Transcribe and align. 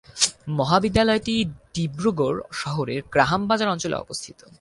মহাবিদ্যালয়টি 0.49 1.35
ডিব্রুগড় 1.73 2.39
শহরের 2.51 3.01
গ্রাহাম 3.11 3.41
বাজার 3.47 3.69
অঞ্চলে 3.69 3.95
অবস্থিত। 3.95 4.41